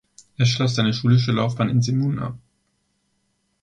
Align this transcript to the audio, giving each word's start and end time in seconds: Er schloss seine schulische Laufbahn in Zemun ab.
Er 0.37 0.47
schloss 0.47 0.73
seine 0.73 0.95
schulische 0.95 1.31
Laufbahn 1.31 1.69
in 1.69 1.83
Zemun 1.83 2.17
ab. 2.17 2.35